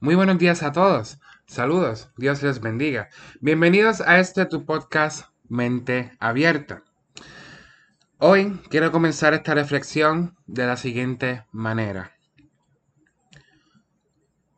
[0.00, 1.18] Muy buenos días a todos.
[1.48, 2.12] Saludos.
[2.16, 3.08] Dios les bendiga.
[3.40, 6.84] Bienvenidos a este tu podcast Mente Abierta.
[8.18, 12.12] Hoy quiero comenzar esta reflexión de la siguiente manera.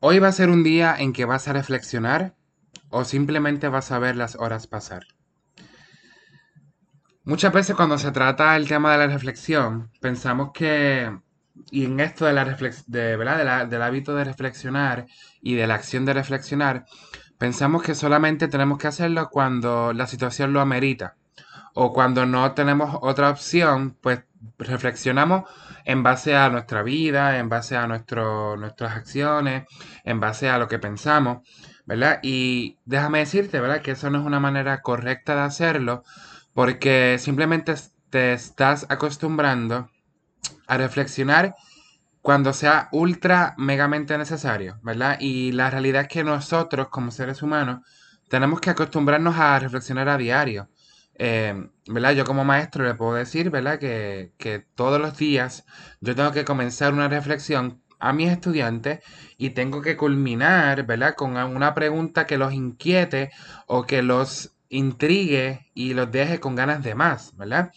[0.00, 2.34] Hoy va a ser un día en que vas a reflexionar
[2.90, 5.06] o simplemente vas a ver las horas pasar.
[7.24, 11.10] Muchas veces cuando se trata el tema de la reflexión, pensamos que,
[11.70, 13.66] y en esto de la de, ¿verdad?
[13.66, 15.06] del hábito de reflexionar
[15.40, 16.84] y de la acción de reflexionar,
[17.38, 21.16] pensamos que solamente tenemos que hacerlo cuando la situación lo amerita
[21.74, 24.24] o cuando no tenemos otra opción, pues
[24.58, 25.44] reflexionamos
[25.84, 29.64] en base a nuestra vida, en base a nuestras acciones,
[30.04, 31.46] en base a lo que pensamos,
[31.86, 32.20] ¿verdad?
[32.22, 33.82] Y déjame decirte, ¿verdad?
[33.82, 36.04] Que eso no es una manera correcta de hacerlo,
[36.54, 37.74] porque simplemente
[38.10, 39.88] te estás acostumbrando
[40.70, 41.56] a reflexionar
[42.22, 45.16] cuando sea ultra megamente necesario, ¿verdad?
[45.18, 47.80] Y la realidad es que nosotros como seres humanos
[48.28, 50.68] tenemos que acostumbrarnos a reflexionar a diario.
[51.16, 51.54] Eh,
[51.88, 52.12] ¿verdad?
[52.12, 53.80] Yo como maestro le puedo decir, ¿verdad?
[53.80, 55.64] Que, que todos los días
[56.00, 59.00] yo tengo que comenzar una reflexión a mis estudiantes
[59.38, 61.16] y tengo que culminar, ¿verdad?
[61.16, 63.32] Con una pregunta que los inquiete
[63.66, 67.72] o que los intrigue y los deje con ganas de más, ¿verdad?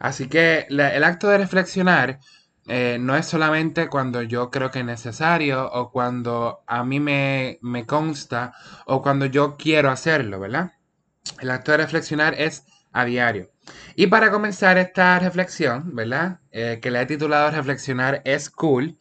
[0.00, 2.20] Así que el acto de reflexionar
[2.68, 7.58] eh, no es solamente cuando yo creo que es necesario o cuando a mí me,
[7.62, 8.52] me consta
[8.84, 10.72] o cuando yo quiero hacerlo, ¿verdad?
[11.40, 13.50] El acto de reflexionar es a diario.
[13.96, 16.40] Y para comenzar esta reflexión, ¿verdad?
[16.50, 18.98] Eh, que le he titulado Reflexionar es cool,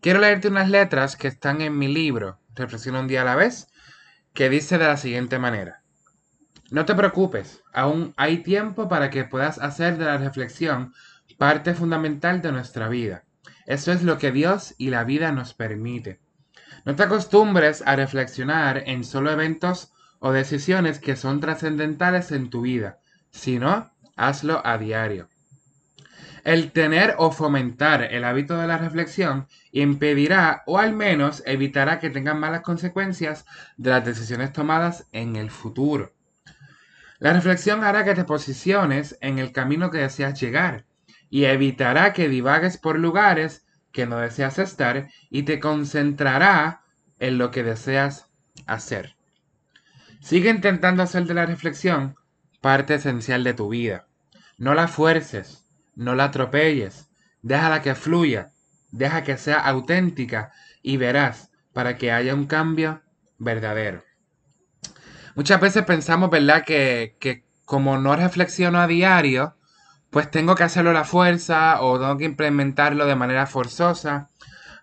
[0.00, 3.68] quiero leerte unas letras que están en mi libro, Reflexiona un día a la vez,
[4.32, 5.82] que dice de la siguiente manera.
[6.70, 10.94] No te preocupes, aún hay tiempo para que puedas hacer de la reflexión
[11.42, 13.24] parte fundamental de nuestra vida.
[13.66, 16.20] Eso es lo que Dios y la vida nos permite.
[16.84, 22.60] No te acostumbres a reflexionar en solo eventos o decisiones que son trascendentales en tu
[22.60, 23.00] vida,
[23.32, 25.28] si no, hazlo a diario.
[26.44, 32.10] El tener o fomentar el hábito de la reflexión impedirá o al menos evitará que
[32.10, 33.46] tengan malas consecuencias
[33.76, 36.14] de las decisiones tomadas en el futuro.
[37.18, 40.84] La reflexión hará que te posiciones en el camino que deseas llegar
[41.32, 46.82] y evitará que divagues por lugares que no deseas estar y te concentrará
[47.18, 48.28] en lo que deseas
[48.66, 49.16] hacer.
[50.20, 52.16] Sigue intentando hacer de la reflexión
[52.60, 54.08] parte esencial de tu vida.
[54.58, 57.08] No la fuerces, no la atropelles,
[57.40, 58.50] déjala que fluya,
[58.90, 63.00] deja que sea auténtica y verás para que haya un cambio
[63.38, 64.04] verdadero.
[65.34, 69.56] Muchas veces pensamos, ¿verdad?, que, que como no reflexiono a diario,
[70.12, 74.28] pues tengo que hacerlo a la fuerza o tengo que implementarlo de manera forzosa.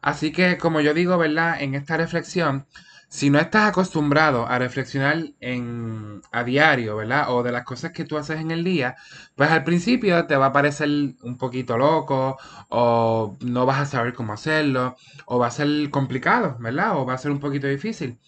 [0.01, 1.61] Así que, como yo digo, ¿verdad?
[1.61, 2.65] En esta reflexión,
[3.09, 7.27] si no estás acostumbrado a reflexionar en, a diario, ¿verdad?
[7.29, 8.95] O de las cosas que tú haces en el día,
[9.35, 10.89] pues al principio te va a parecer
[11.21, 12.37] un poquito loco,
[12.69, 14.95] o no vas a saber cómo hacerlo,
[15.27, 16.97] o va a ser complicado, ¿verdad?
[16.97, 18.19] O va a ser un poquito difícil.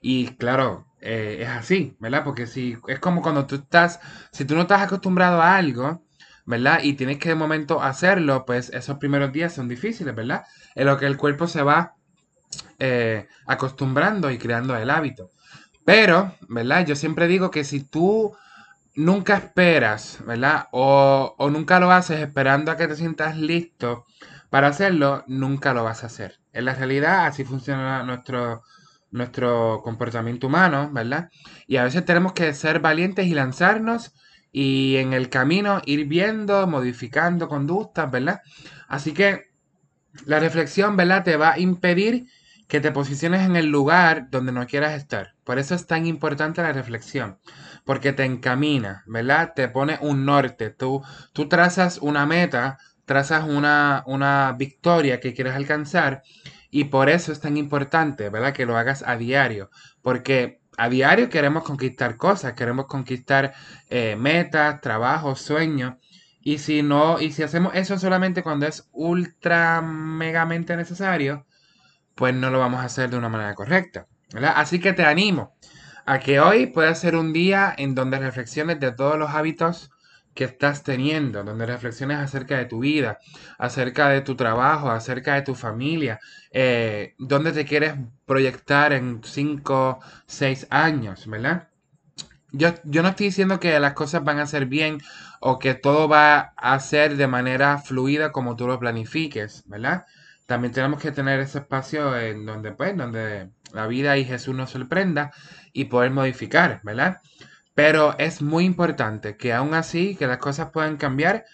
[0.00, 2.24] Y claro, eh, es así, ¿verdad?
[2.24, 4.00] Porque si es como cuando tú estás,
[4.32, 6.02] si tú no estás acostumbrado a algo,
[6.48, 6.80] ¿verdad?
[6.82, 10.46] Y tienes que de momento hacerlo, pues esos primeros días son difíciles, ¿verdad?
[10.74, 11.94] En lo que el cuerpo se va
[12.78, 15.28] eh, acostumbrando y creando el hábito.
[15.84, 16.86] Pero, ¿verdad?
[16.86, 18.34] Yo siempre digo que si tú
[18.96, 20.68] nunca esperas, ¿verdad?
[20.72, 24.06] O, nunca lo haces esperando a que te sientas listo
[24.48, 26.40] para hacerlo, nunca lo vas a hacer.
[26.54, 28.62] En la realidad, así funciona nuestro,
[29.10, 31.28] nuestro comportamiento humano, ¿verdad?
[31.66, 34.14] Y a veces tenemos que ser valientes y lanzarnos
[34.52, 38.40] y en el camino ir viendo, modificando conductas, ¿verdad?
[38.88, 39.50] Así que
[40.26, 41.24] la reflexión, ¿verdad?
[41.24, 42.26] Te va a impedir
[42.66, 45.34] que te posiciones en el lugar donde no quieras estar.
[45.44, 47.38] Por eso es tan importante la reflexión,
[47.84, 49.52] porque te encamina, ¿verdad?
[49.56, 55.54] Te pone un norte, tú, tú trazas una meta, trazas una, una victoria que quieres
[55.54, 56.22] alcanzar
[56.70, 58.52] y por eso es tan importante, ¿verdad?
[58.52, 59.70] Que lo hagas a diario,
[60.02, 63.52] porque a diario queremos conquistar cosas, queremos conquistar
[63.90, 65.94] eh, metas, trabajos, sueños.
[66.40, 71.46] Y si no, y si hacemos eso solamente cuando es ultra megamente necesario,
[72.14, 74.06] pues no lo vamos a hacer de una manera correcta.
[74.54, 75.56] Así que te animo
[76.06, 79.90] a que hoy pueda ser un día en donde reflexiones de todos los hábitos
[80.38, 83.18] que estás teniendo, donde reflexiones acerca de tu vida,
[83.58, 86.20] acerca de tu trabajo, acerca de tu familia,
[86.52, 87.94] eh, dónde te quieres
[88.24, 91.70] proyectar en 5, 6 años, ¿verdad?
[92.52, 95.00] Yo, yo no estoy diciendo que las cosas van a ser bien
[95.40, 100.06] o que todo va a ser de manera fluida como tú lo planifiques, ¿verdad?
[100.46, 104.70] también tenemos que tener ese espacio en donde, pues, donde la vida y Jesús nos
[104.70, 105.32] sorprenda
[105.72, 107.20] y poder modificar, ¿verdad?
[107.78, 111.44] Pero es muy importante que aún así, que las cosas puedan cambiar,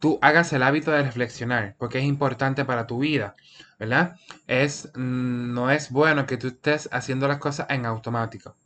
[0.00, 3.36] tú hagas el hábito de reflexionar, porque es importante para tu vida,
[3.78, 4.16] ¿verdad?
[4.48, 8.56] Es, mm, no es bueno que tú estés haciendo las cosas en automático.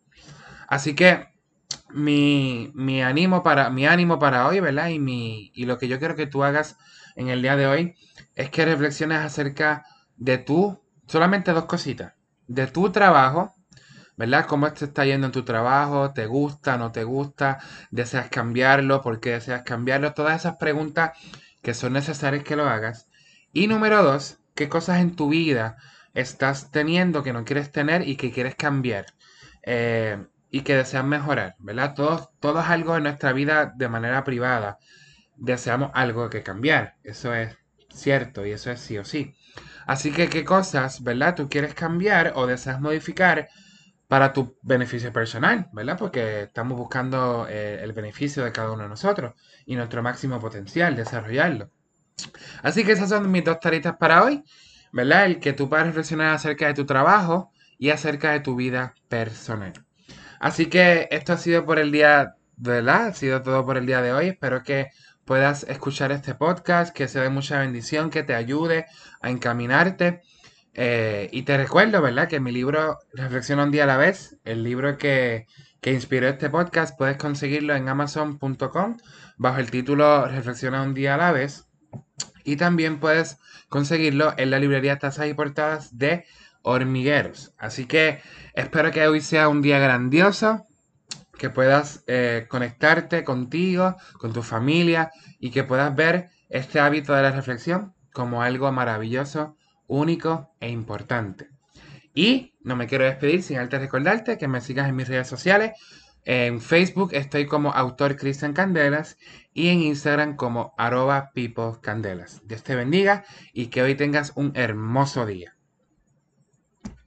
[0.69, 1.29] Así que
[1.91, 4.89] mi, mi ánimo para, mi ánimo para hoy, ¿verdad?
[4.89, 6.79] Y, mi, y lo que yo quiero que tú hagas
[7.15, 7.95] en el día de hoy
[8.37, 9.85] es que reflexiones acerca
[10.17, 12.15] de tú, solamente dos cositas,
[12.47, 13.55] de tu trabajo,
[14.17, 14.47] ¿verdad?
[14.47, 16.13] ¿Cómo te está yendo en tu trabajo?
[16.13, 16.77] ¿Te gusta?
[16.79, 17.59] ¿No te gusta?
[17.91, 19.03] ¿Deseas cambiarlo?
[19.03, 20.15] ¿Por qué deseas cambiarlo?
[20.15, 21.13] Todas esas preguntas
[21.63, 23.09] que son necesarias que lo hagas.
[23.53, 25.77] Y número dos, ¿qué cosas en tu vida
[26.15, 29.07] estás teniendo que no quieres tener y que quieres cambiar?
[29.63, 31.95] Eh, y que deseas mejorar, ¿verdad?
[31.95, 34.79] Todos, todos algo en nuestra vida de manera privada
[35.37, 36.97] deseamos algo que cambiar.
[37.03, 37.57] Eso es
[37.93, 39.35] cierto y eso es sí o sí.
[39.87, 41.35] Así que, ¿qué cosas, verdad?
[41.35, 43.49] Tú quieres cambiar o deseas modificar
[44.13, 45.97] para tu beneficio personal, ¿verdad?
[45.99, 49.33] Porque estamos buscando eh, el beneficio de cada uno de nosotros
[49.65, 51.71] y nuestro máximo potencial, desarrollarlo.
[52.63, 54.45] Así que esas son mis dos taritas para hoy,
[54.93, 55.25] ¿verdad?
[55.25, 59.73] El que tú puedas reflexionar acerca de tu trabajo y acerca de tu vida personal.
[60.41, 63.07] Así que esto ha sido por el día, ¿verdad?
[63.07, 64.27] Ha sido todo por el día de hoy.
[64.29, 64.91] Espero que
[65.25, 68.85] puedas escuchar este podcast, que sea de mucha bendición, que te ayude
[69.23, 70.21] a encaminarte.
[70.75, 72.29] Eh, y te recuerdo, ¿verdad?
[72.29, 75.47] Que mi libro Reflexiona un día a la vez, el libro que,
[75.81, 78.97] que inspiró este podcast, puedes conseguirlo en amazon.com
[79.37, 81.67] bajo el título Reflexiona un día a la vez.
[82.45, 83.39] Y también puedes
[83.69, 86.25] conseguirlo en la librería Tazas y Portadas de
[86.63, 87.55] Hormigueros.
[87.59, 88.21] Así que
[88.55, 90.67] espero que hoy sea un día grandioso
[91.39, 95.11] que puedas eh, conectarte contigo, con tu familia
[95.41, 99.57] y que puedas ver este hábito de la reflexión como algo maravilloso,
[99.93, 101.49] único e importante.
[102.15, 105.73] Y no me quiero despedir sin antes recordarte que me sigas en mis redes sociales.
[106.25, 109.19] En Facebook estoy como autor Cristian Candelas
[109.53, 112.43] y en Instagram como arroba people candelas.
[112.45, 115.57] Dios te bendiga y que hoy tengas un hermoso día.